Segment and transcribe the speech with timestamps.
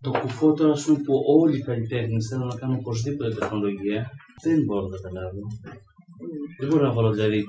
[0.00, 4.10] το κουφό τώρα ας πούμε, που όλοι οι καλλιτέχνε θέλουν να κάνουν οπωσδήποτε τεχνολογία,
[4.42, 5.40] δεν μπορώ να καταλάβω.
[6.60, 7.44] Δεν μπορώ να βάλω δηλαδή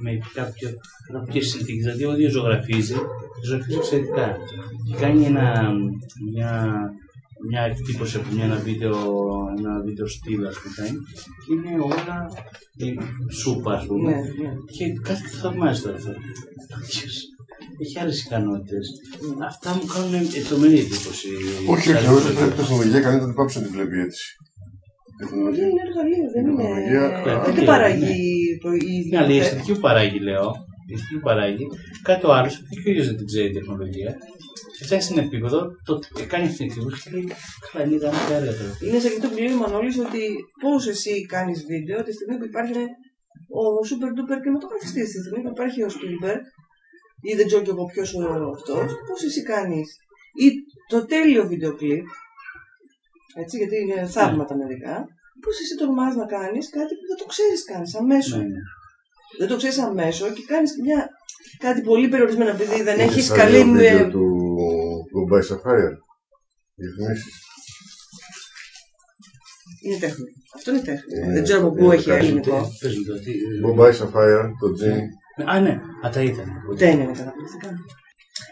[0.00, 0.70] με κάποιο,
[1.12, 1.82] κάποιε συνθήκες.
[1.84, 2.94] Δηλαδή, ο ίδιος ζωγραφίζει,
[3.44, 4.36] ζωγραφίζει εξαιρετικά.
[4.88, 5.72] Και κάνει ένα,
[6.32, 6.74] μια,
[7.48, 8.96] μια εκτύπωση από μια, ένα βίντεο,
[9.58, 10.88] ένα βίντεο στυλ, ας πούμε,
[11.46, 12.30] και είναι όλα
[12.76, 12.94] ε,
[13.32, 14.10] σούπα, ας πούμε.
[14.10, 14.54] Ναι, ναι.
[14.76, 16.12] Και κάτι θαυμάζει τώρα αυτό.
[17.82, 18.86] Έχει άλλες ικανότητες.
[19.50, 21.28] Αυτά μου κάνουν τρομερή εντύπωση.
[21.74, 22.30] Όχι, όχι, όχι.
[22.32, 24.24] Η τεχνολογία κανεί δεν πάψε να τη βλέπει έτσι.
[24.34, 25.66] Η Δεν τεχνολογία.
[25.70, 26.62] είναι εργαλείο, δεν είναι.
[26.62, 27.04] Τεχνολογία,
[27.46, 28.14] Δεν την παράγει
[28.64, 29.10] το ίδιο.
[29.10, 30.46] Ναι, αλλά η αισθητική που παράγει, λέω,
[30.88, 31.64] η αισθητική που παράγει,
[32.08, 34.10] κάτι άλλος, επειδή και ο ίδιος δεν την ξέρει η τεχνολογία,
[34.76, 37.26] και φτάσει σε ένα επίπεδο, το ότι κάνει αυτή την εκτίμηση και λέει,
[37.70, 38.72] καλά, είναι ιδανικό και έργα τώρα.
[38.86, 40.22] Είναι σε αυτό που λέει ο Μανώλης ότι
[40.62, 42.72] πώς εσύ κάνεις βίντεο τη στιγμή που υπάρχει
[43.60, 45.08] ο super duper κινηματογραφιστής.
[45.12, 46.42] Τη στιγμή που υπάρχει ο Spielberg
[47.28, 49.96] ή δεν ξέρω και εγώ ποιος ο αυτός, πώς εσύ κάνεις.
[50.44, 50.46] Ή
[50.88, 52.06] το τέλειο βίντεο κλιπ,
[53.42, 54.94] έτσι, γιατί είναι θαύματα μερικά,
[55.42, 58.36] πώς εσύ τολμάς να κάνεις κάτι που δεν το ξέρεις καν, αμέσως.
[58.38, 58.62] Ναι, ναι.
[59.38, 61.08] Δεν το ξέρεις αμέσως και κάνεις μια.
[61.58, 63.58] Κάτι πολύ περιορισμένο επειδή δεν Είναι έχεις σαν καλή.
[63.58, 64.24] το βίντεο με- του
[65.14, 65.94] Goodbye Sapphire.
[66.74, 67.34] Διαφημίσεις.
[69.84, 70.24] Είναι τέχνη.
[70.54, 71.18] Αυτό είναι τέχνη.
[71.28, 72.70] Ε, δεν ξέρω από πού είναι έχει κάτι ελληνικό.
[72.80, 73.32] Πες μου το, τι...
[73.64, 75.00] Goodbye Sapphire, το Jim.
[75.46, 76.46] Α, ναι, α, τα ήταν.
[76.76, 77.68] Δεν είναι καταπληκτικά.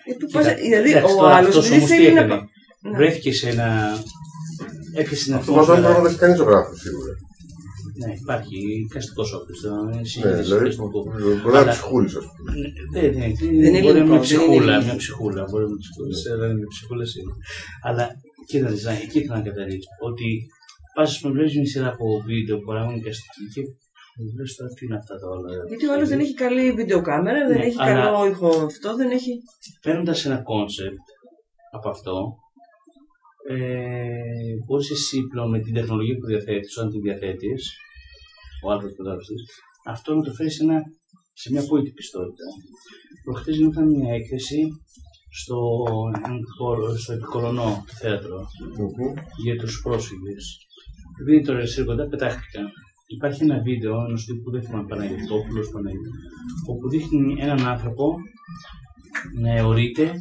[0.09, 2.21] Ε, που Κοίτα, πας- δηλαδή, εντάξει, ο τώρα άλλος αυτός δεν όμως τι θέλει να.
[2.21, 2.29] έκανε.
[2.29, 2.49] πα-
[2.91, 2.97] Ναι.
[2.97, 3.69] Βρέθηκε σε ένα...
[5.01, 5.93] Έπιασε ένα Αυτό φαντάζομαι ατμόσφαιρα.
[5.93, 7.13] πρέπει να έχει κανείς ζωγράφο σίγουρα.
[8.01, 9.59] Ναι, υπάρχει εικαστικό όπλος.
[9.63, 10.77] Ναι, δηλαδή
[11.43, 12.51] μπορεί να είναι ψυχούλη, ας πούμε.
[12.95, 13.27] Δεν είναι,
[13.65, 15.83] Δεν είναι μπορεί να είναι ελληνικό, μια δεν ψυχούλα, είναι μια ψυχούλα, μπορεί να είναι
[15.85, 17.33] ψυχούλα, αλλά είναι ψυχούλα είναι.
[17.89, 18.05] Αλλά
[18.49, 20.29] κοίτα, να εκεί ήθελα να καταλήξω, ότι
[20.95, 23.63] πας με βλέπεις μια σειρά από βίντεο που παράγουν εικαστική και
[24.35, 25.49] βλέπεις τώρα τι είναι αυτά τα όλα.
[25.71, 29.11] Γιατί ο άλλος δεν έχει καλή βιντεοκάμερα, δεν Ναι, έχει αλλά- καλό ήχο αυτό, δεν
[29.19, 29.33] έχει.
[29.85, 31.07] Παίρνοντας ένα concept
[31.77, 32.15] από αυτό,
[33.49, 37.63] ε, μπορεί εσύ πλέον με την τεχνολογία που διαθέτεις, όταν τη διαθέτεις,
[38.65, 39.35] ο άλλο φωτογραφιστή,
[39.95, 40.79] αυτό να το φέρεις σε, ένα,
[41.33, 42.47] σε μια απόλυτη πιστότητα.
[43.25, 44.61] Προχτές γινόταν μια έκθεση
[45.41, 45.59] στο,
[47.03, 48.37] στο Επικολονό θέατρο
[48.79, 49.15] Μμμ.
[49.45, 50.45] για τους πρόσφυγες.
[51.21, 52.63] Επειδή τώρα εσύ κοντά πετάχτηκα.
[53.17, 56.11] Υπάρχει ένα βίντεο ενό τύπου που δεν θυμάμαι Παναγιώτοπουλος, Παναγιώτο,
[56.71, 58.15] όπου δείχνει έναν άνθρωπο
[59.41, 60.13] να αιωρείται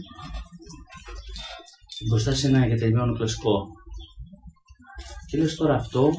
[2.09, 3.67] μπροστά σε ένα εγκαταλειμμένο κλασικό.
[5.27, 6.11] Και λες τώρα αυτό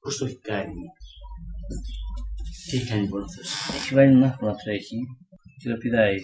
[0.00, 0.82] πώς το έχει κάνει;
[2.70, 3.50] Τι έχει κάνει λοιπόν αυτός.
[3.74, 4.98] Έχει βάλει έναν άνθρωπο να τρέχει
[5.62, 6.16] και το πηδάει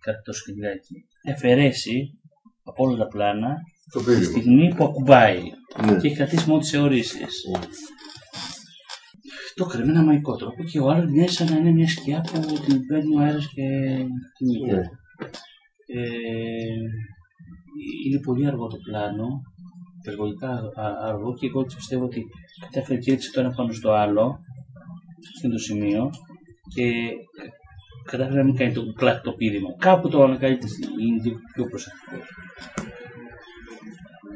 [0.00, 0.94] κάτι το σκυλάκι.
[1.22, 2.10] Εφαιρέσει
[2.62, 3.54] από όλα τα πλάνα
[3.92, 4.22] Το τη πείγμα.
[4.24, 5.42] στιγμή που ακουμπάει
[5.84, 5.96] Ναι.
[6.00, 7.42] και έχει κρατήσει μόνο τις αιωρήσεις.
[9.54, 12.20] Το έκανε με ένα μαϊκό τρόπο και ο άλλος μοιάζει σαν να είναι μια σκιά
[12.20, 13.66] που την παίρνει ο αέρας και
[14.36, 14.74] κινείται.
[14.76, 14.82] Ναι.
[15.86, 16.74] Ε,
[18.06, 19.26] είναι πολύ αργό το πλάνο,
[20.02, 22.24] υπερβολικά α- αργό και εγώ έτσι πιστεύω ότι
[22.60, 24.38] κατάφερε και έτσι το ένα πάνω στο άλλο,
[25.20, 26.10] σε αυτό το σημείο
[26.74, 26.92] και
[28.10, 29.68] κατάφερε να μην κάνει το κλακ το πείδημα.
[29.78, 30.66] Κάπου το ανακαλύπτει,
[31.00, 32.16] είναι λίγο πιο προσεκτικό.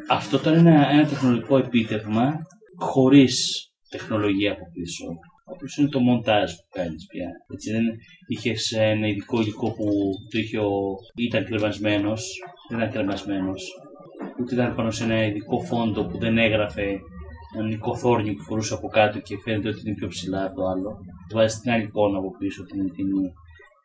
[0.09, 2.39] Αυτό τώρα είναι ένα, ένα τεχνολογικό επίτευγμα
[2.79, 5.07] χωρίς τεχνολογία από πίσω.
[5.51, 7.29] Απλώς είναι το μοντάζ που κάνεις πια.
[7.53, 7.85] Έτσι, δεν
[8.33, 8.53] είχε
[8.95, 9.87] ένα ειδικό υλικό που
[10.31, 10.73] το είχε ο...
[11.27, 12.21] ήταν κρεμασμένος,
[12.69, 13.63] δεν ήταν κρεμασμένος.
[14.39, 16.87] Ούτε ήταν πάνω σε ένα ειδικό φόντο που δεν έγραφε
[17.57, 20.91] έναν οικοθόρνιο που φορούσε από κάτω και φαίνεται ότι είναι πιο ψηλά από το άλλο.
[21.29, 23.27] Του βάζεις την άλλη εικόνα από πίσω την τιμή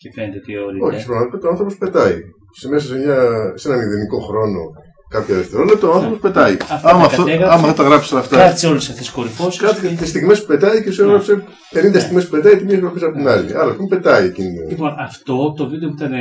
[0.01, 0.85] και φαίνεται ότι ορίζεται.
[0.89, 2.17] Όχι, στην πραγματικότητα ο άνθρωπος πετάει.
[2.59, 3.19] Σε μέσα σε, μια,
[3.59, 4.61] σε έναν ιδανικό χρόνο,
[5.09, 6.51] κάποια δευτερόλεπτα, ο άνθρωπος πετάει.
[6.51, 6.57] Ναι.
[6.69, 7.53] Αυτά Άμα, τα αυτό, κατέγραψε.
[7.57, 8.35] άμα θα τα γράψει αυτά.
[8.35, 9.61] Κράτησε όλες αυτές τις κορυφώσεις.
[9.61, 11.43] Κάτι τις στιγμές που πετάει και σου έγραψε
[11.73, 13.57] 50 στιγμές που πετάει, τη μία γραφή από την άλλη.
[13.57, 14.67] Άρα λοιπόν πετάει εκείνη.
[14.69, 16.13] Λοιπόν, αυτό το βίντεο που ήταν,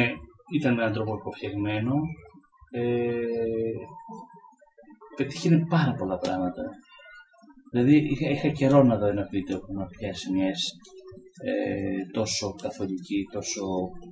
[0.58, 1.94] ήταν με έναν τρόπο φτιαγμένο.
[2.70, 2.82] Ε,
[5.16, 6.62] πετύχαινε πάρα πολλά πράγματα.
[7.70, 10.96] Δηλαδή είχα, είχα καιρό να δω ένα βίντεο που να πιάσει μιας αίσθηση
[11.44, 13.62] ε, τόσο καθολική, τόσο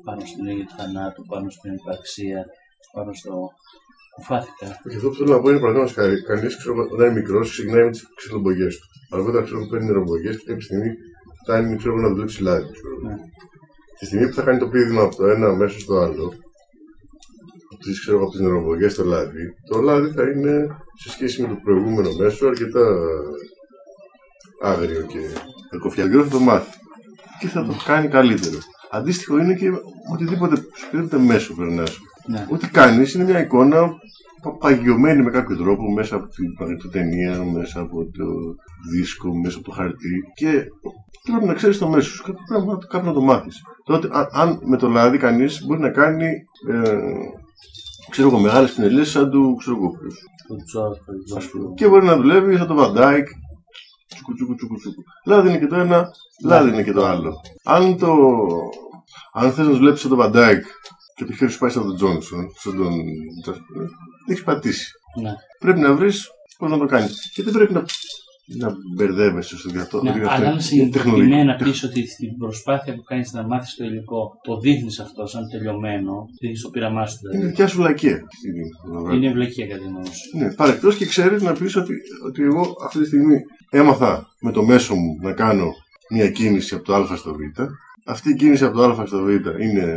[0.04, 2.46] πάνω στην ίδια του θανάτου, πάνω στην υπαρξία,
[2.92, 3.50] πάνω στο.
[4.16, 4.66] Κουφάθηκα.
[4.88, 6.22] Και αυτό που θέλω να πω είναι παραδείγματο χάρη.
[6.22, 8.86] Κανείς όταν είναι μικρός ξεκινάει με τι ξυλομπογιέ του.
[9.14, 10.90] Αργότερα ξέρω που παίρνει ρομπογιές και κάποια στιγμή
[11.42, 12.70] φτάνει ξέρω, να δουλέψει λάδι.
[12.72, 12.96] ξέρω.
[13.06, 13.14] Ναι.
[13.98, 16.26] Τη στιγμή που θα κάνει το πείδημα από το ένα μέσο στο άλλο,
[17.72, 20.66] από τις, ξέρω, από τις νεροβογιές στο λάδι, το λάδι θα είναι
[21.02, 22.84] σε σχέση με το προηγούμενο μέσο αρκετά
[24.62, 25.18] άγριο και
[25.70, 26.78] κακοφιαλγρό θα το μάθει.
[27.40, 28.58] Και θα το κάνει καλύτερο.
[28.90, 29.80] Αντίστοιχο είναι και με
[30.12, 31.98] οτιδήποτε, σε οποιοδήποτε μέσο περνάς.
[32.26, 32.46] Ναι.
[32.50, 33.88] Ό,τι κάνεις είναι μια εικόνα
[34.42, 38.24] πα- παγιωμένη με κάποιο τρόπο μέσα από την μαγνητοτενία, μέσα από το
[38.90, 40.64] δίσκο, μέσα από το χαρτί και
[41.30, 43.62] πρέπει να ξέρεις το μέσο σου, κάπου πρέπει να, κάπου να το μάθεις.
[43.84, 46.26] Τότε, αν, αν με το λάδι κανείς μπορεί να κάνει
[46.72, 46.96] ε,
[48.10, 50.18] ξέρω εγώ, μεγάλες πινελιέ σαν του ξέρω εγώ ποιος.
[50.48, 51.00] Το Τζόρτ,
[51.36, 51.72] Ας πούμε.
[51.74, 53.26] Και μπορεί να δουλεύει σαν το Βαν Ντάικ.
[54.08, 55.02] Τσουκου, τσουκου, τσουκου, τσουκου.
[55.26, 56.08] Λάδι είναι και το ένα,
[56.44, 57.32] λάδι είναι και το άλλο.
[57.64, 58.16] Αν το.
[59.32, 60.64] Αν θες να δουλέψεις σαν το Βαν Ντάικ
[61.16, 62.92] και το χέρι σου πάει σαν τον Τζόνσον, σαν τον.
[64.26, 64.92] έχεις πατήσει.
[65.22, 65.30] Ναι.
[65.58, 67.30] Πρέπει να βρεις πώς να το κάνεις.
[67.34, 67.84] Και δεν πρέπει να,
[68.46, 70.02] να μπερδεύεσαι στο διατό.
[70.02, 71.64] Ναι, γιατί αυτό αλλά αν είναι συγκεκριμένα τεχνολογικό.
[71.64, 76.28] πεις ότι στην προσπάθεια που κάνεις να μάθεις το υλικό το δείχνεις αυτό σαν τελειωμένο,
[76.40, 77.48] δείχνει το πείραμά σου Είναι δηλαδή.
[77.50, 78.14] δικιά σου λακία.
[78.14, 78.64] αυτή τη στιγμή.
[79.16, 80.38] Είναι ευλογία κατά την γνώμη σου.
[80.38, 81.94] Ναι, παρεκτός και ξέρεις να πεις ότι,
[82.26, 83.36] ότι εγώ αυτή τη στιγμή
[83.70, 85.72] έμαθα με το μέσο μου να κάνω
[86.10, 87.60] μια κίνηση από το Α στο Β.
[88.08, 89.28] Αυτή η κίνηση από το Α στο Β
[89.60, 89.96] είναι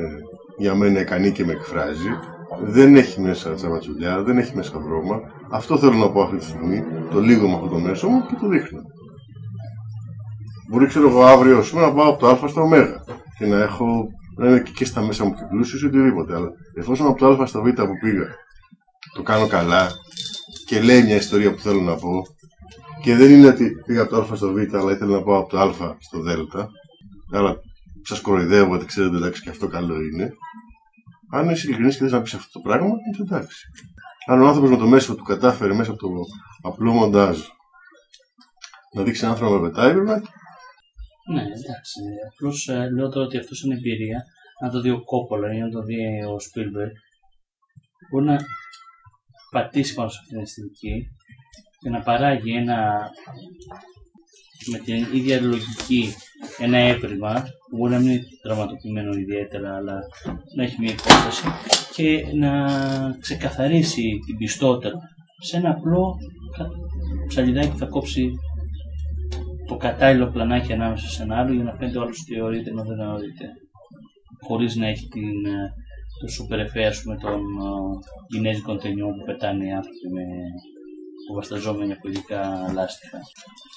[0.57, 2.09] για μένα ικανή και με εκφράζει.
[2.61, 5.19] Δεν έχει μέσα τσαματσουλιά, δεν έχει μέσα βρώμα.
[5.50, 6.83] Αυτό θέλω να πω αυτή τη στιγμή.
[7.11, 8.81] Το λίγο με αυτό το μέσο μου και το δείχνω.
[10.69, 12.69] Μπορεί, ξέρω εγώ, αύριο ας πούμε, να πάω από το Α στο Ω
[13.38, 14.07] και να έχω
[14.38, 16.35] να είμαι και, και στα μέσα μου και πλούσιο ή οτιδήποτε.
[16.35, 18.27] Αλλά εφόσον από το Α στο Β που πήγα
[19.13, 19.88] το κάνω καλά
[20.65, 22.25] και λέει μια ιστορία που θέλω να πω
[23.01, 25.50] και δεν είναι ότι πήγα από το Α στο Β αλλά ήθελα να πάω από
[25.50, 26.27] το Α στο Δ
[27.31, 27.59] αλλά
[28.04, 30.34] σας κοροϊδεύω γιατί ξέρετε εντάξει και αυτό καλό είναι
[31.31, 33.66] αν είσαι ειλικρινής και θες να πεις αυτό το πράγμα είναι εντάξει
[34.28, 36.07] αν ο άνθρωπος με το μέσο του κατάφερε μέσα από το
[36.62, 37.40] απλό μοντάζ
[38.94, 40.22] να δείξει έναν άνθρωπο να πετάει πρέπει να
[41.34, 42.00] Ναι, εντάξει.
[42.31, 44.24] Απλώς λέω τώρα ότι αυτός είναι εμπειρία.
[44.62, 46.92] Να το δει ο Κόπολα ή να το δει ο Σπίλμπεργκ,
[48.12, 48.38] μπορεί να
[49.52, 51.07] πατήσει πάνω σε αυτήν την αισθητική
[51.80, 53.10] και να παράγει ένα
[54.71, 56.13] με την ίδια λογική
[56.59, 60.00] ένα έβριμα που μπορεί να μην είναι δραματοποιημένο ιδιαίτερα αλλά
[60.56, 61.44] να έχει μια υπόσταση
[61.95, 62.51] και να
[63.19, 64.91] ξεκαθαρίσει την πιστότητα
[65.41, 66.15] σε ένα απλό
[66.57, 66.69] κα-
[67.27, 68.31] ψαλιδάκι που θα κόψει
[69.67, 72.83] το κατάλληλο πλανάκι ανάμεσα σε ένα άλλο για να φαίνεται ο άλλος ότι ορίται ενώ
[72.83, 73.45] δεν ορίται.
[74.47, 75.73] Χωρίς να έχει την, ε,
[76.19, 77.73] το σούπερ εφέ ας πούμε των ε,
[78.27, 80.23] κινέζικων ταινιών που πετάνε οι άνθρωποι με
[81.34, 83.20] βασταζόμενοι από ειδικά λάστιχα.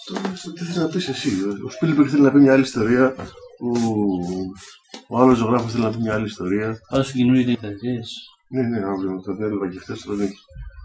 [0.07, 1.29] Τώρα, στο τι θες να πεις εσύ.
[1.67, 3.15] Ο Σπίλμπεργκ θέλει να πει μια άλλη ιστορία.
[3.61, 3.71] Ο,
[5.09, 6.79] ο άλλος ζωγράφος θέλει να πει μια άλλη ιστορία.
[6.91, 8.11] Πάντως στην καινούργια ταινίες
[8.49, 10.37] Ναι, ναι, αύριο το διάλογο και αυτές τον έχει.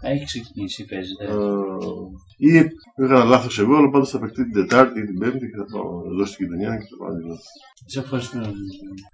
[0.02, 1.24] έχει ξεκινήσει, παίζεται.
[2.38, 5.56] Ε, Ή έκανα λάθος εγώ, αλλά πάντως θα παιχτεί την Τετάρτη ή την Πέμπτη και
[5.56, 7.36] θα πάω εδώ στην γειτονιά και θα πάω να δω.
[7.86, 8.52] Σε ευχαριστούμε.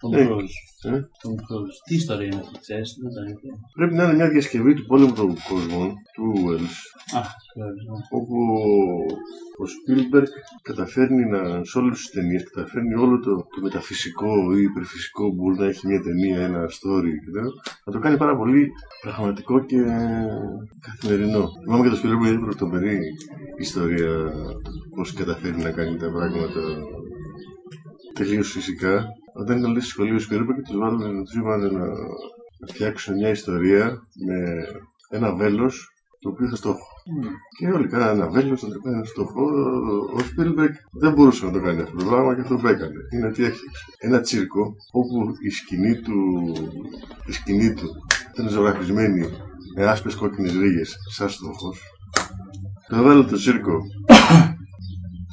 [0.01, 0.25] Τον Ναι.
[0.25, 0.51] Κρούζ.
[0.83, 0.91] Ε,
[1.23, 1.69] Τον Κρούζ.
[1.85, 3.49] Τι ιστορία είναι αυτή, ξέρεις, δεν τα είπε.
[3.75, 6.77] Πρέπει να είναι μια διασκευή του πόλεμου των κόσμων, του Wells,
[7.19, 7.97] Α, ξέρεις, ναι.
[8.11, 8.37] όπου
[9.59, 10.27] ο Σπίλμπεργκ
[10.63, 15.59] καταφέρνει να, σε όλες τις ταινίες, καταφέρνει όλο το, το μεταφυσικό ή υπερφυσικό που μπορεί
[15.59, 17.49] να έχει μια ταινία, ένα story κτλ.
[17.85, 18.69] Να το κάνει πάρα πολύ
[19.01, 19.77] πραγματικό και
[20.81, 21.51] καθημερινό.
[21.63, 22.99] Θυμάμαι και το Σπίλμπεργκ είναι πρωτομερή
[23.59, 24.33] ιστορία
[24.95, 26.61] πώς καταφέρνει να κάνει τα πράγματα
[28.13, 29.05] τελείως φυσικά.
[29.35, 31.87] Όταν ήταν λέει, στη σχολείο Σπίλμπεργκ τους βάλανε, τους είπανε να,
[32.59, 34.67] να φτιάξουν μια ιστορία με
[35.11, 35.89] ένα βέλος
[36.21, 36.87] το οποίο θα στόχο.
[37.59, 39.43] Και όλοι κάνανε ένα βέλος, να το κάνανε στόχο.
[40.15, 42.95] Ο Σπίλμπεργκ δεν μπορούσε να το κάνει αυτό το πράγμα και αυτό που έκανε.
[43.15, 46.17] Είναι ότι έφτιαξε ένα τσίρκο όπου η σκηνή του,
[47.27, 47.89] η σκηνή του
[48.33, 49.29] ήταν ζωγραφισμένη
[49.77, 51.81] με άσπρες κόκκινες ρίγες σαν στόχος.
[52.89, 53.81] Το έβαλε το τσίρκο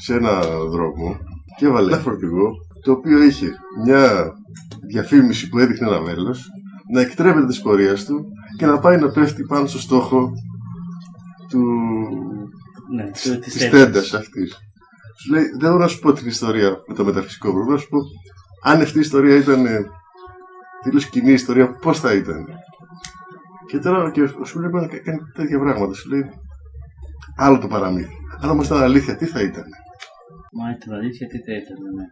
[0.03, 0.39] σε ένα
[0.69, 1.17] δρόμο
[1.57, 2.51] και έβαλε ένα φορτηγό
[2.83, 3.47] το οποίο είχε
[3.85, 4.31] μια
[4.87, 6.47] διαφήμιση που έδειχνε ένα βέλος
[6.93, 8.25] να εκτρέπεται της πορείας του
[8.57, 10.31] και να πάει να πέφτει πάνω στο στόχο
[11.49, 11.61] του,
[12.95, 13.79] Ναι, της, της της τέντας.
[13.79, 14.57] τέντας αυτής.
[15.21, 17.89] Σου λέει, δεν μπορώ να σου πω την ιστορία με το μεταφυσικό πρόβλημα, να σου
[17.89, 17.97] πω
[18.63, 19.85] αν αυτή η ιστορία ήταν ε,
[20.83, 22.45] τελείως κοινή ιστορία, πώς θα ήταν.
[23.67, 25.93] Και τώρα και ο σου λέει να κάνει τέτοια πράγματα.
[25.93, 26.23] Σου λέει
[27.37, 28.15] άλλο το παραμύθι.
[28.41, 29.65] Αν όμως ήταν αλήθεια, τι θα ήταν;
[30.51, 32.05] Μα ήταν αλήθεια, τι θα ήταν, ναι.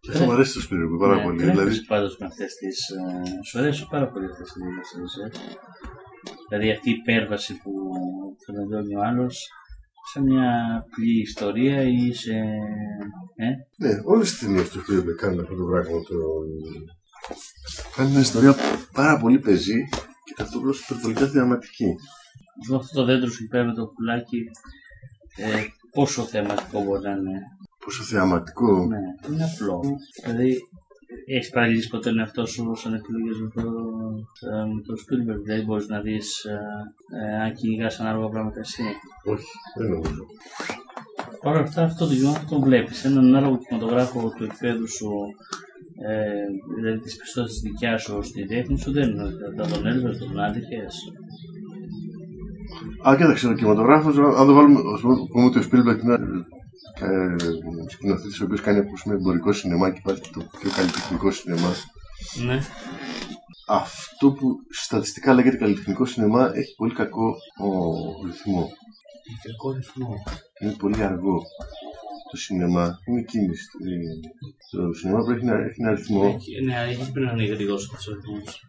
[0.00, 1.36] Και αυτό μου αρέσει το Σπύρο πάρα Ναι, πολύ.
[1.36, 2.78] τρέχεις Δηλαδή, πάντως με αυτές τις...
[2.88, 5.26] ε, σου αρέσουν πάρα πολύ αυτές τις διαδικασίες, ε.
[6.48, 7.70] Δηλαδή αυτή η υπέρβαση που
[8.44, 9.48] φαινόταν ο άλλος
[10.12, 10.50] σε μια
[10.80, 12.34] απλή ιστορία ή σε...
[13.44, 13.48] Ε,
[13.82, 15.98] ναι, όλες τις ταινίες του Σπύρο κάνουν αυτό το πράγμα.
[16.08, 16.16] Το...
[17.96, 18.54] Κάνει μια ιστορία
[18.92, 19.80] πάρα πολύ πεζή
[20.24, 21.94] και ταυτόχρονα υπερβολικά θεαματική.
[22.68, 24.44] Με αυτό το δέντρο σου πέρα με το πουλάκι,
[25.36, 27.40] ε, πόσο θεαματικό μπορεί να είναι.
[27.84, 28.86] Πόσο θεαματικό.
[28.86, 29.80] Ναι, είναι απλό.
[30.24, 30.56] Δηλαδή,
[31.26, 33.68] έχεις παραγγείλει ποτέ τον εαυτό σου σαν επιλογές με το,
[34.50, 35.42] ε, με το Spielberg.
[35.44, 36.60] Δηλαδή, μπορείς να δεις ε,
[37.20, 38.82] ε, αν κυνηγάς ανάλογα πράγματα εσύ.
[39.24, 40.26] Όχι, δεν νομίζω.
[41.42, 43.04] Παρ' όλα αυτά, αυτό το γεγονό το βλέπεις.
[43.04, 45.10] Έναν ανάλογο κινηματογράφο του επίπεδου σου,
[46.08, 46.44] ε,
[46.76, 49.30] δηλαδή της πιστότητα δικιάς σου στη τέχνη σου, δεν είναι.
[49.56, 50.86] Θα τον έλβε, τον άντυχε.
[53.08, 56.18] Α, κοίταξε, ο κινηματογράφος, αν το βάλουμε, ας πούμε, πούμε ότι ο Spielberg είναι
[57.00, 57.36] ε,
[57.88, 61.72] σκηνοθέτης ο οποίος κάνει ας πούμε, εμπορικό σινεμά και υπάρχει και το πιο καλλιτεχνικό σινεμά.
[62.46, 62.58] Ναι.
[63.68, 67.26] αυτό που στατιστικά λέγεται καλλιτεχνικό σινεμά έχει πολύ κακό
[67.64, 67.68] ο,
[68.26, 68.68] ρυθμό.
[69.30, 70.14] Έχει κακό ρυθμό.
[70.60, 71.42] Είναι πολύ αργό
[72.30, 72.98] το σινεμά.
[73.08, 73.64] Είναι κίνηση.
[74.70, 76.32] Το σινεμά πρέπει να έχει ένα ρυθμό.
[76.36, 78.64] Έχει- Ναι, έχει πρέπει να είναι γρήγορο αυτός ο ρυθμός.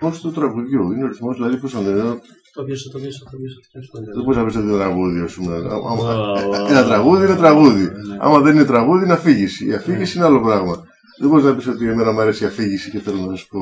[0.00, 0.92] Πώς του τραγουδιού.
[0.92, 2.20] Είναι ο ρυθμός, δηλαδή πώς να λένε.
[2.54, 3.54] Το πιάσα, το πιάσα, το πιάσα.
[3.60, 4.12] το πιάσα.
[4.14, 5.54] Δεν μπορείς να πεις ένα τραγούδι, ας πούμε.
[5.56, 7.82] Άμα- άμα- Ω, Ένα τραγούδι είναι τραγούδι.
[7.82, 8.16] Ναι.
[8.20, 9.66] Άμα δεν είναι τραγούδι, είναι αφήγηση.
[9.66, 10.84] Η αφήγηση είναι άλλο πράγμα.
[11.20, 13.60] Δεν μπορείς να πεις ότι εμένα μου αρέσει η αφήγηση και θέλω να σου πω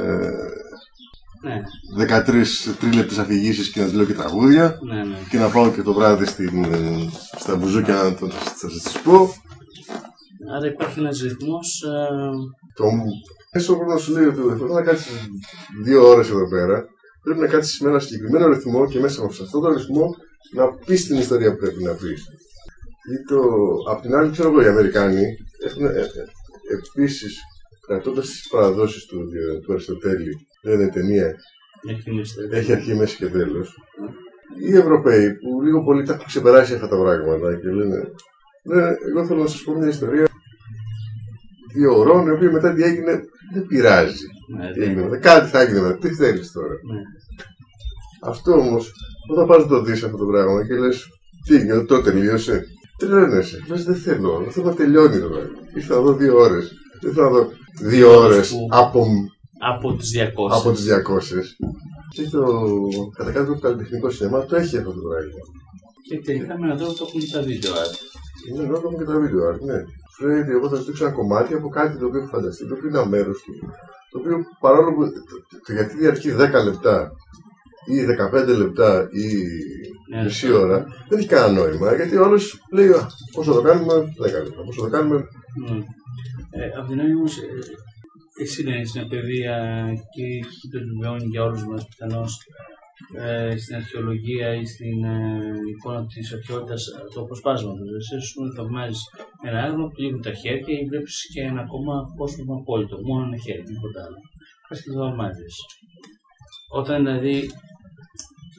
[0.00, 0.30] ε,
[1.42, 1.62] Ναι,
[2.06, 5.16] 13 τρίλεπτες αφηγήσεις και να τι λέω και τραγούδια ναι, ναι.
[5.30, 6.78] και να πάω και το βράδυ στην, ε,
[7.38, 9.34] στα μπουζούκια να το- θα σα τι πω.
[10.56, 11.82] Άρα υπάρχει ένας ρυθμός.
[12.74, 12.84] Το
[13.52, 15.12] μέσο πρέπει να σου λέει ότι θέλω να κάτσεις
[15.84, 16.84] δύο ώρες εδώ πέρα.
[17.24, 20.14] Πρέπει να κάτσεις με ένα συγκεκριμένο ρυθμό και μέσα από αυτό το ρυθμό
[20.52, 22.22] να πεις την ιστορία που πρέπει να πεις.
[23.12, 23.40] Ή το,
[23.90, 25.22] απ' την άλλη, ξέρω εγώ, οι Αμερικάνοι
[25.66, 26.04] έχουν ε, ε,
[26.78, 27.38] επίσης
[27.86, 31.36] κρατώντας τις παραδόσεις του, ε, του Αριστοτέλη, λένε ταινία,
[32.50, 33.78] έχει αρχή, μέση και τέλος.
[34.60, 37.96] Οι Ευρωπαίοι που λίγο πολύ τα έχουν ξεπεράσει αυτά τα πράγματα και λένε,
[38.62, 40.26] ναι, εγώ θέλω να σας πω μια ιστορία
[41.74, 43.20] δύο ωρών, η οποία μετά τι έγινε,
[43.54, 44.26] δεν πειράζει.
[44.56, 45.16] Ναι, Τι έγινε μετά.
[45.18, 45.96] Κάτι θα έγινε μετά.
[45.98, 47.00] Τι θέλεις τώρα; ναι.
[48.22, 48.92] Αυτό όμως,
[49.32, 51.06] όταν πας να το δεις αυτό το πράγμα και λες,
[51.46, 52.64] τι έγινε, το τελείωσε.
[52.98, 53.64] Τρελαίνεσαι.
[53.68, 54.40] Λες, δεν θέλω.
[54.42, 55.48] Δεν θέλω να τελειώνει το πράγμα.
[55.76, 56.72] Ήρθα να δω δύο ώρες.
[57.02, 57.48] Δεν θέλω να δω
[57.80, 59.06] δύο ώρες Που- από,
[59.70, 60.56] Από τι 200.
[60.58, 61.56] από τι 200.
[62.14, 62.42] Και το
[63.16, 65.40] κατά κάποιο τρόπο καλλιτεχνικό σινεμά το έχει αυτό το πράγμα.
[66.08, 67.96] Και τελικά με έναν τρόπο το έχουν και τα βίντεο art.
[68.48, 69.78] Είναι λόγω μου και τα βίντεο art, ναι.
[70.16, 72.66] Σου λέει ότι εγώ θα σου δείξω ένα κομμάτι από κάτι το οποίο έχω φανταστεί,
[72.68, 73.52] το οποίο είναι ένα μέρο του.
[74.10, 75.02] Το οποίο παρόλο που.
[75.02, 77.12] το- το- γιατί διαρκεί 10 λεπτά
[77.86, 79.26] ή 15 λεπτά ή
[80.10, 80.52] Ναι, μισή ναι.
[80.54, 81.94] ώρα, δεν έχει κανένα νόημα.
[81.94, 84.62] Γιατί ο άλλος λέει, «Α, πόσο το κάνουμε, 10 λεπτά.
[84.64, 85.16] Πόσο το κάνουμε,
[85.68, 85.76] Ναι.
[86.50, 87.38] Ε, απ' την άλλη όμως,
[88.42, 89.56] εσύ να είσαι μια παιδεία
[90.14, 92.46] και εκεί το επιβεβαιώνει για όλους μας πιθανώς
[93.16, 95.18] ε, στην αρχαιολογία ή στην ε,
[95.72, 97.82] εικόνα της αρχαιότητας τους αποσπάσματο.
[97.98, 99.00] Εσύ, α πούμε, θαυμάζει
[99.48, 102.96] ένα άγνο που λείπουν τα χέρια ή βλέπεις και ένα ακόμα απόσπασμα απόλυτο.
[103.08, 104.18] Μόνο ένα χέρι, τίποτα άλλο.
[104.68, 105.48] Πα και το θαυμάζει.
[106.80, 107.36] Όταν δηλαδή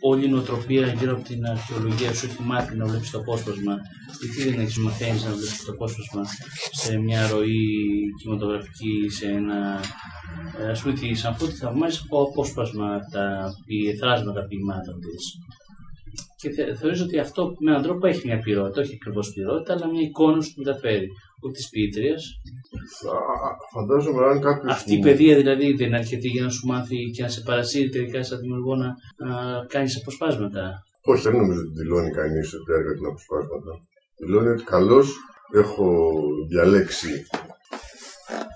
[0.02, 3.76] όλη η νοοτροπία γύρω από την αρχαιολογία σου έχει μάθει να βλέπεις το απόσπασμα,
[4.22, 6.22] γιατί δεν έχεις μαθαίνει να βλέπεις το απόσπασμα
[6.72, 7.66] σε μια ροή
[8.22, 9.80] κινηματογραφική, σε ένα.
[10.60, 13.26] ε, Α πούμε, τη Σαμφού τη θαυμάζεις από απόσπασμα τα
[13.66, 15.24] ποι- εθράσματα ποιημάτων της.
[16.46, 19.88] Και θε, θεωρίζω ότι αυτό με έναν τρόπο έχει μια ποιότητα, όχι ακριβώς ποιότητα, αλλά
[19.92, 21.08] μια εικόνα σου που μεταφέρει.
[21.44, 22.22] Ούτε της ποιήτριας.
[23.02, 24.74] θα- φαντάζομαι αν κάποιος.
[24.74, 27.90] Αυτή η παιδεία δηλαδή δεν είναι αρκετή για να σου μάθει και να σε παρασύρει
[27.90, 28.88] τελικά σαν δημιουργό να,
[29.28, 29.36] να
[29.74, 30.64] κάνεις αποσπάσματα.
[31.12, 33.72] Όχι, δεν νομίζω ότι δηλώνει κανείς ότι έργα την αποσπάσματα.
[34.22, 35.08] Δηλώνει ότι καλώς
[35.54, 35.86] έχω
[36.50, 37.10] διαλέξει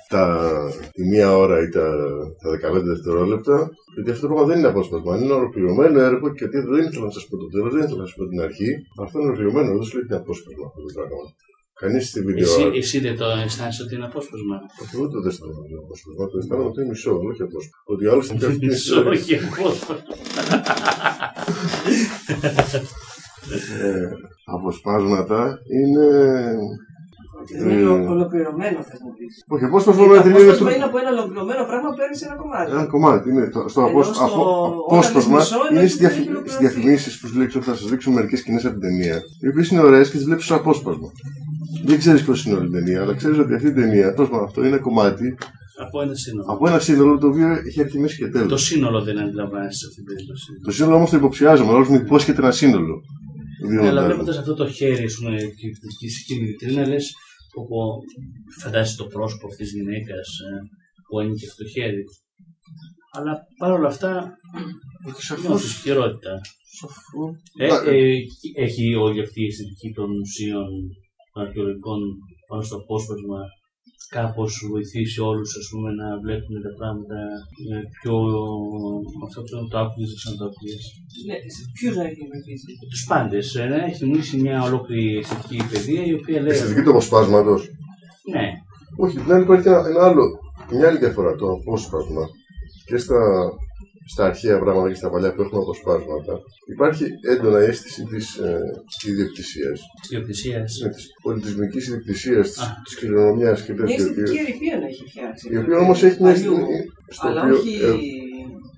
[0.10, 0.24] τα,
[0.96, 1.86] τη μία ώρα ή τα,
[2.42, 2.50] τα
[2.80, 3.58] 15 δευτερόλεπτα,
[3.94, 5.16] γιατί αυτό το πράγμα δεν είναι απόσπασμα.
[5.16, 8.02] Είναι ένα ολοκληρωμένο έργο και γιατί δεν ήθελα να σας πω το τέλο, δεν ήθελα
[8.02, 8.70] να σας πω την αρχή.
[9.04, 11.24] Αυτό είναι ολοκληρωμένο, δεν σου λέει ότι είναι απόσπασμα αυτό το πράγμα.
[11.82, 12.44] Κανείς στη βίντεο.
[12.44, 14.56] Εσύ, εσύ δεν το αισθάνεσαι ότι είναι απόσπασμα;
[14.94, 16.24] Εγώ δεν το αισθάνομαι ότι είναι απόσπασμα.
[16.32, 17.80] Το αισθάνομαι ότι είναι μισό, όχι απόσπασμα.
[17.92, 19.12] Ότι άλλο είναι αυτή την Μισό, ιστορία.
[19.20, 19.96] όχι απόσπασμα.
[23.84, 24.10] Ε,
[24.56, 25.42] αποσπάσματα
[25.78, 26.08] είναι.
[27.48, 29.34] Είναι Ε, ολο- ολοκληρωμένο, θα μου πεις.
[29.54, 32.68] Όχι, απόσπασμα Το με τελείω απόσπασμα είναι από ένα ολοκληρωμένο πράγμα, παίρνει ένα κομμάτι.
[32.76, 33.26] Ένα κομμάτι.
[33.32, 34.42] Είναι το, στο Ενώ απόσ, στο- απο,
[34.88, 36.62] όταν απόσπασμα λες μισό, είναι είναι ότι στις δεν έχει ολοκληρωθεί.
[36.66, 39.18] διαφημίσεις που σου λέει ξέρω, θα σας δείξω μερικές σκηνές από την ταινία.
[39.44, 41.10] Οι οποίες είναι ωραίες και τις βλέπεις στο απόσπασμα.
[41.90, 44.60] Δεν ξέρεις πώς είναι όλη η ταινία, αλλά ξέρεις ότι αυτή η ταινία, απόσπασμα αυτό
[44.68, 45.28] είναι κομμάτι
[45.86, 46.46] Από ένα σύνολο.
[46.54, 48.48] από ένα σύνολο το οποίο έχει αρχή, μέση και τέλος.
[48.50, 50.48] Το σύνολο δεν αντιλαμβάνεσαι σε αυτή την περίπτωση.
[50.66, 52.96] Το σύνολο όμως το υποψιάζομαι, αλλά μου υπόσχεται ένα σύνολο.
[53.68, 54.06] Ναι, αλλά Δίνοντας.
[54.06, 55.68] βλέποντας αυτό το χέρι, ας πούμε, και
[56.00, 57.06] και στην βιτρίνα, λες,
[57.54, 57.76] όπου
[58.62, 60.28] φαντάζεσαι το πρόσωπο αυτής της γυναίκας
[61.08, 62.04] που ανήκει αυτό το χέρι.
[63.18, 64.12] Αλλά παρόλα αυτά,
[65.08, 66.34] Ότι σαφώς- νιώθει χειρότητα.
[66.80, 68.18] σαφώς- Ε, Να- ε,
[68.66, 70.68] έχει όλη αυτή η αισθητική των μουσείων
[71.34, 72.00] των αρχαιολογικών
[72.48, 73.40] πάνω στο απόσπασμα
[74.18, 77.18] κάπως βοηθήσει όλους ας πούμε, να βλέπουν τα πράγματα
[77.70, 78.14] με πιο
[79.18, 80.84] με αυτό που το άκουγες δεν το άκουγες.
[81.28, 81.36] Ναι,
[81.78, 86.14] Ποιο να έχει βοηθήσει; Τους πάντες, ε, να έχει μιλήσει μια ολόκληρη αισθητική παιδεία η
[86.20, 87.62] οποία λέει Αισθητική του αποσπάσματος.
[88.34, 88.46] ναι,
[89.04, 90.24] Όχι, την άλλη υπάρχει ένα, ένα άλλο,
[90.72, 91.36] μια άλλη διαφορά.
[91.36, 92.24] Το απόσπασμα
[92.86, 93.20] και στα,
[94.12, 96.34] στα αρχαία πράγματα και στα παλιά που έχουμε αποσπάσματα
[96.74, 98.62] υπάρχει έντονα αίσθηση της ε,
[99.08, 99.80] ιδιοκτησίας.
[100.02, 100.80] της ιδιοκτησίας.
[100.96, 102.82] Της πολιτισμικής ιδιοκτησίας, Α.
[102.84, 103.96] της κληρονομιάς και Μια τέτοια.
[103.96, 105.50] αισθητική η οποία- ερηπία να έχει φτιάξει.
[105.54, 106.52] Η οποία όμως έχει μια Αλλιού.
[106.54, 106.92] αισθητική.
[107.08, 107.74] Στο Αλλά οποίο, όχι.
[107.84, 107.94] ε,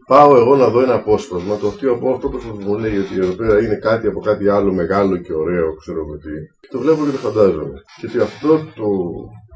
[0.07, 3.33] πάω εγώ να δω ένα απόσπασμα, το οποίο από αυτό που μου λέει ότι εδώ
[3.33, 6.67] πέρα είναι κάτι από κάτι άλλο μεγάλο και ωραίο, ξέρω εγώ τι.
[6.69, 7.81] Το βλέπω και το φαντάζομαι.
[7.99, 8.87] Και ότι αυτό το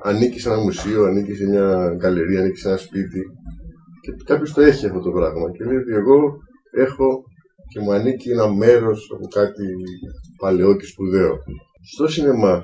[0.04, 3.22] ανήκει σε ένα μουσείο, ανήκει σε μια γκαλερία, ανήκει σε ένα σπίτι
[4.06, 6.38] και κάποιος το έχει αυτό το πράγμα και λέει ότι εγώ
[6.72, 7.24] έχω
[7.72, 9.66] και μου ανήκει ένα μέρος από κάτι
[10.38, 11.38] παλαιό και σπουδαίο.
[11.94, 12.64] Στο σινεμά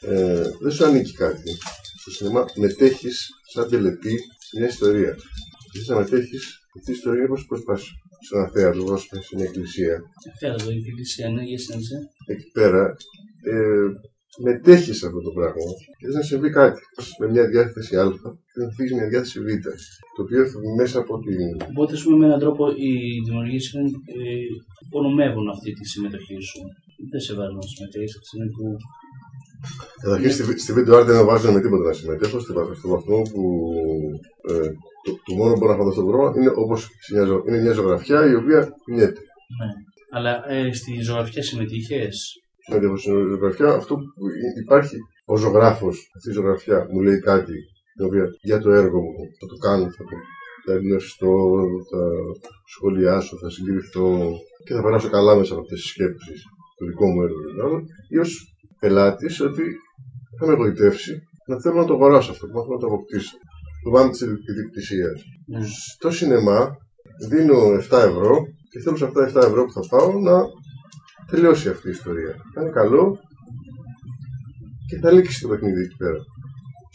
[0.00, 1.50] ε, δεν σου ανήκει κάτι.
[2.00, 4.14] Στο σινεμά μετέχεις σαν τελετή
[4.56, 5.16] μια ιστορία.
[5.74, 7.90] Εσύ θα μετέχεις αυτή η ιστορία όπως προσπάσει
[8.26, 10.02] σε ένα θέατρο, όπω σε μια εκκλησία.
[10.40, 12.00] Θέατρο, η εκκλησία, ναι, για εσένα.
[12.26, 12.96] Εκεί πέρα
[13.42, 13.86] ε,
[14.38, 15.64] μετέχεις σε αυτό το πράγμα
[15.98, 16.80] και δεν να συμβεί κάτι.
[17.20, 18.04] Με μια διάθεση Α
[18.52, 19.46] και να φύγεις μια διάθεση Β.
[20.16, 21.38] Το οποίο θα βγει μέσα από την.
[21.70, 22.92] Οπότε, ας πούμε, με έναν τρόπο οι
[23.24, 24.46] δημιουργοί σου ε,
[24.86, 26.60] υπονομεύουν αυτή τη συμμετοχή σου.
[27.10, 28.64] Δεν σε βάζουν να συμμετέχεις από τη στιγμή που.
[30.02, 33.22] Καταρχήν στη, στη βίντεο art δεν βάζω με τίποτα να συμμετέχω στη, βα- στο βαθμό
[33.32, 33.42] που
[34.50, 34.68] ε,
[35.04, 36.88] το, το μόνο που μπορώ να φανταστώ το πρόγραμμα είναι όπως
[37.48, 39.20] είναι μια ζωγραφιά η οποία κουνιέται.
[39.60, 39.70] Ναι.
[40.10, 46.28] Αλλά ε, στη ζωγραφιά συμμετείχες; Συμμετέχω στην ζωγραφιά, αυτό που υ- υπάρχει ο ζωγράφος, αυτή
[46.30, 47.54] η ζωγραφιά μου λέει κάτι
[47.96, 50.16] την οποία, για το έργο μου θα το κάνω, θα το
[50.66, 51.34] θα εμπνευστώ,
[51.90, 52.00] θα
[52.74, 54.30] σχολιάσω, θα συγκριθώ
[54.66, 56.42] και θα περάσω καλά μέσα από αυτές τις σκέψεις
[56.76, 57.40] του δικού μου έργου.
[57.50, 59.62] δηλαδή, Ή ως πελάτης ότι
[60.38, 61.12] θα με εγωιτεύσει
[61.48, 63.36] να θέλω να το αγοράσω αυτό, να θέλω να το αποκτήσω.
[63.84, 65.22] Το πάμε της ιδιοκτησίας.
[65.46, 65.60] Ναι.
[65.94, 66.76] Στο σινεμά
[67.28, 68.34] δίνω 7 ευρώ
[68.70, 70.36] και θέλω σε αυτά τα 7 ευρώ που θα πάω να
[71.32, 72.32] τελειώσει αυτή η ιστορία.
[72.52, 73.18] Θα είναι καλό
[74.88, 76.18] και θα λήξει το παιχνίδι εκεί πέρα.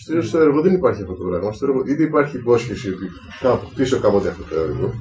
[0.01, 1.51] Στο, στο έργο δεν υπάρχει αυτό το πράγμα.
[1.51, 3.08] Στο έργο είτε υπάρχει υπόσχεση ότι
[3.39, 4.94] θα αποκτήσω κάποτε αυτό το έργο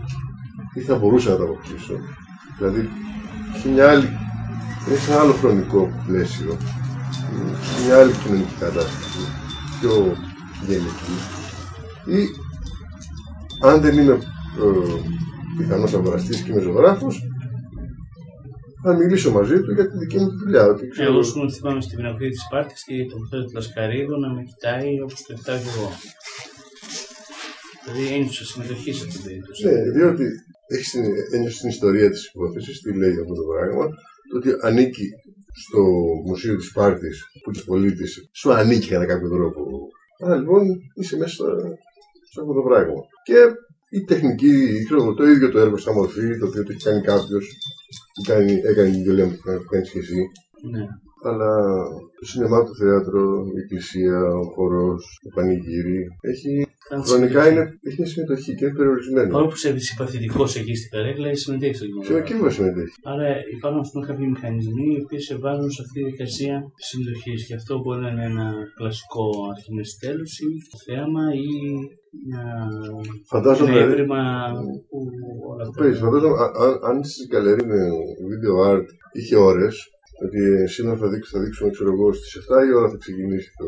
[0.74, 1.94] ή θα μπορούσα να το αποκτήσω.
[2.58, 2.88] Δηλαδή
[3.54, 4.08] έχει μια άλλη,
[4.86, 6.56] είναι σε ένα άλλο χρονικό πλαίσιο,
[7.62, 9.20] σε μια άλλη κοινωνική κατάσταση,
[9.80, 10.16] πιο
[10.66, 11.16] γενική.
[12.16, 12.20] Ή
[13.68, 14.20] αν δεν είμαι ε,
[15.56, 17.22] πιθανός αγοραστής και είμαι ζωγράφος,
[18.86, 20.64] θα μιλήσω μαζί του για τη δική μου τη δουλειά.
[20.66, 24.28] Ότι ξέρω, Εγώ σου θυμάμαι στην πινακίδα της Πάρτη και τον Πέτρο του Λασκαρίδου να
[24.34, 25.90] με κοιτάει όπως το κοιτάω και εγώ.
[27.84, 29.64] Δηλαδή ένιωσα συμμετοχή σε αυτή την περίπτωση.
[29.66, 30.24] Ναι, διότι
[30.66, 33.84] έχεις την ένιωση στην ιστορία της υπόθεσης, τι λέει αυτό το πράγμα,
[34.30, 35.06] το ότι ανήκει
[35.64, 35.80] στο
[36.26, 39.60] Μουσείο της Πάρτης που της πολίτης σου ανήκει κατά κάποιο τρόπο.
[40.25, 40.62] Άρα λοιπόν
[40.94, 41.60] είσαι μέσα στο-
[42.32, 42.94] σε αυτό το πράγμα.
[43.25, 43.38] Και
[43.90, 47.00] η τεχνική, ξέρω εγώ, το ίδιο το έργο σαν μορφή, το οποίο το έχει κάνει
[47.00, 47.44] κάποιος,
[48.70, 50.20] έκανε την δουλειά που κάνεις και εσύ.
[50.70, 50.84] Ναι.
[51.28, 51.50] Αλλά
[52.18, 53.22] το σινεμά, το θέατρο,
[53.56, 56.00] η εκκλησία, ο χορός, το πανηγύρι,
[56.32, 57.52] έχει, Κάνει χρονικά συμμετοχή.
[57.52, 59.28] είναι, έχει μια συμμετοχή και είναι περιορισμένο.
[59.32, 62.26] Παρόλο που είσαι συμπαθητικός εκεί στην καρέκλα, συμμετέχεις στο Ξέρω κοινό.
[62.26, 62.94] και εγώ συμμετέχει.
[63.12, 66.54] Άρα υπάρχουν ας πούμε, κάποιοι μηχανισμοί οι οποίοι σε βάζουν σε αυτή τη διαδικασία
[66.88, 67.40] συμμετοχής.
[67.46, 68.46] Και αυτό μπορεί να είναι ένα
[68.78, 70.49] κλασικό αρχινές τέλους ή
[70.86, 71.49] θέαμα ή
[72.24, 72.68] ένα,
[73.32, 73.70] Φαντάζομαι.
[73.70, 74.20] ένα έβριμα
[74.88, 74.98] που
[75.50, 75.82] όλα Το αυτά.
[75.82, 75.98] παίζει.
[76.00, 77.78] Φαντάζομαι α- αν- αν στη γκαλερί με
[78.30, 79.90] video art είχε ώρες,
[80.24, 83.66] ότι σήμερα θα, δείξω, θα δείξουμε ξέρω εγώ στις 7 η ώρα θα ξεκινήσει το.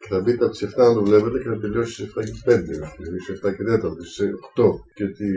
[0.00, 2.32] και θα μπείτε από τις 7 να το βλέπετε και θα τελειώσει στις 7 και
[2.44, 2.62] 5,
[2.98, 4.18] δηλαδή στις 7 και 4, στις
[4.54, 4.64] 8.
[4.96, 5.28] Και ότι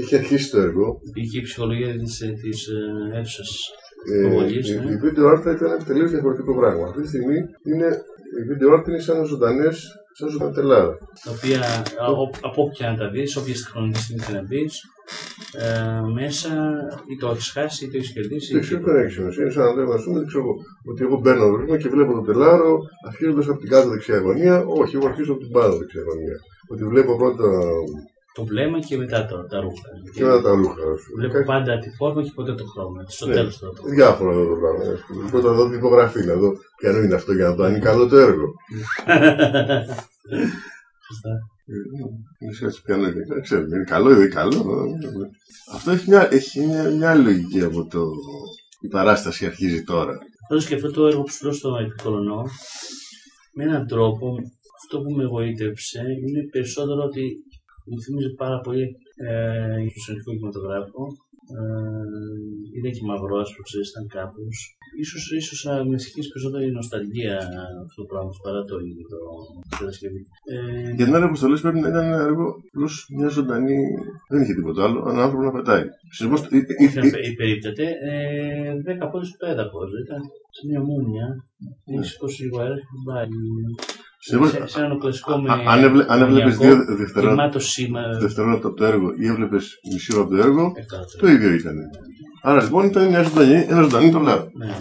[0.00, 0.86] έχει αρχίσει το έργο.
[1.08, 3.50] Υπήρχε η ψυχολογία της, ε, της ε, αίθουσας.
[4.12, 4.90] Ε, Προβολής, η, ναι.
[4.92, 6.84] η video art θα ήταν ένα τελείως διαφορετικό πράγμα.
[6.88, 7.38] Αυτή τη στιγμή
[7.70, 7.88] είναι,
[8.38, 9.76] η video art είναι σαν ζωντανές,
[10.18, 10.94] σαν ζωντανή τελάρα.
[11.24, 11.58] τα οποία
[12.04, 14.72] α- ο- από όποια να τα δεις, όποια χρονική στιγμή και να μπεις,
[15.64, 16.50] ε, μέσα
[17.12, 18.52] ή το έχεις χάσει ή το έχεις κερδίσει.
[18.52, 19.42] Δεν ξέρω δεν έχει σημασία.
[19.42, 20.54] Είναι σαν να λέμε, ας πούμε, δεν ξέρω εγώ,
[20.90, 22.72] ότι εγώ μπαίνω το βήμα και βλέπω το τελάρο
[23.08, 24.54] αρχίζοντας από την κάτω δεξιά γωνία.
[24.80, 26.36] Όχι, εγώ αρχίζω από την πάνω δεξιά γωνία.
[26.72, 27.48] Ότι βλέπω πρώτα
[28.34, 29.88] Το βλέμμα και μετά το, τα ρούχα.
[30.14, 30.74] και μετά τα ρούχα.
[31.16, 33.04] Βλέπω πάντα τη φόρμα και ποτέ το χρώμα.
[33.08, 33.34] Στο Ναι.
[33.34, 34.92] τέλος το Διάφορα εδώ το πράγμα.
[34.92, 35.30] ας πούμε.
[35.30, 38.08] Πρώτα δω την υπογραφή, να δω ποια είναι αυτό για να δω αν είναι καλό
[38.08, 38.46] το έργο.
[41.06, 41.30] Σωστά.
[42.38, 43.10] Είναι έτσι ποια είναι.
[43.28, 44.64] Δεν ξέρω, είναι καλό ή δεν είναι καλό.
[45.74, 48.00] Αυτό έχει μια, έχει μια, μια άλλη λογική από το.
[48.80, 50.18] Η παράσταση αρχίζει τώρα.
[50.48, 52.42] Πάντως και αυτό το έργο που σου λέω στο Επικολονό,
[53.54, 54.26] με έναν τρόπο,
[54.84, 57.22] αυτό που με εγωίτευσε είναι περισσότερο ότι
[57.90, 58.84] μου θυμίζει πάρα πολύ
[59.28, 61.02] ε, υποσυνολικό κινηματογράφο.
[61.56, 62.04] Ε,
[62.76, 64.56] είναι και μαυρός, άσπρο, ξέρεις, ήταν κάπως.
[65.02, 67.36] Ίσως, ίσως να με συγχύσει περισσότερο η νοσταλγία
[67.84, 69.20] αυτό το πράγμα παρά το ίδιο το
[69.78, 70.22] κατασκευή.
[70.52, 73.78] Ε, Για την άλλη αποστολή πρέπει να ήταν ένα έργο απλώ μια ζωντανή.
[74.30, 75.84] Δεν είχε τίποτα άλλο, έναν άνθρωπο να πετάει.
[76.16, 76.40] Συνεπώς.
[77.28, 80.20] η περίπτωται, ε, 10 πόντους στο έδαφος, ήταν
[80.56, 81.26] σε μια μούνια,
[81.92, 83.28] έχει σηκώσει λίγο αέρα και την πάει.
[84.22, 88.00] Σε, σε ένα κλασικό με Αν έβλε- αν έβλεπες δύο δευτερόλεπτα γεμάτο σήμα.
[88.20, 91.16] δευτερόλεπτα από το έργο ή έβλεπες μισή ώρα από το έργο, Εκατό.
[91.18, 91.76] το ίδιο ήταν.
[92.42, 94.48] Άρα λοιπόν ήταν μια ζωντανή, ένα ζωντανή τολά.
[94.52, 94.72] Ναι, ναι.